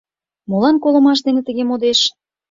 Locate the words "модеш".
1.65-1.99